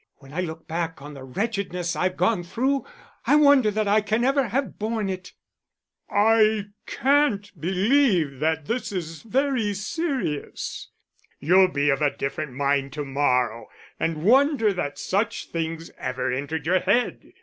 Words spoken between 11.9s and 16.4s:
of a different mind to morrow, and wonder that such things ever